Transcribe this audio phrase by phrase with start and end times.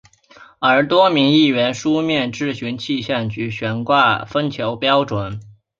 [0.57, 5.39] 而多名议员书面质询气象局悬挂风球标准。